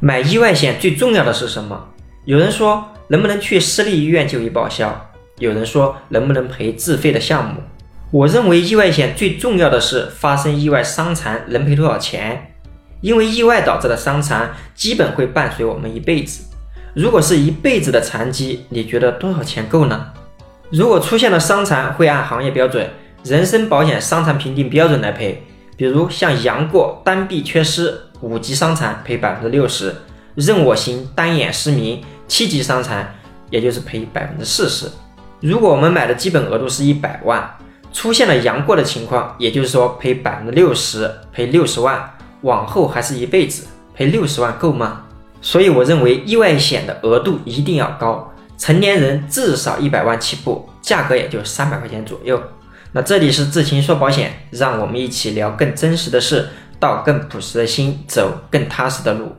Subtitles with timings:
[0.00, 1.88] 买意外险最重要的是什么？
[2.24, 7.60] 有人说能不能去私立医院就医报销，有人说能不能赔自费的项目。
[8.12, 12.54] 我认为意外险最重要的是发生意外伤残能赔多少钱，
[13.00, 16.44] 因为意外导致的伤残基本会伴随我们一辈子。
[16.94, 20.12] 如果是一辈子的残疾，你觉得多少钱够呢？
[20.70, 22.88] 如果出现了伤残，会按行业标准
[23.28, 25.42] 《人身保险伤残评定标准》来赔。
[25.76, 29.94] 比如像杨过单臂缺失五级伤残赔百分之六十，
[30.34, 33.14] 任我行单眼失明七级伤残，
[33.50, 34.86] 也就是赔百分之四十。
[35.40, 37.48] 如果我们买的基本额度是一百万，
[37.92, 42.12] 出现了杨过的情况，也就是说赔百分之六十，赔六十万，
[42.42, 45.02] 往后还是一辈子，赔六十万够吗？
[45.40, 52.42] 所以我认为意外险的额度一定要高，成年人至少一百万起步，价格也就三百块钱左右。
[52.92, 59.34] 那这里是智勤说保险，让我们一起聊更真实的事，到更朴实的心，走更踏实的路。